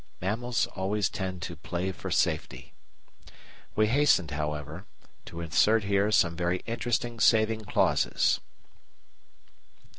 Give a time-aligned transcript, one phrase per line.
[0.19, 2.73] Mammals always tend to "play for safety."
[3.75, 4.87] We hasten, however,
[5.25, 8.39] to insert here some very interesting saving clauses.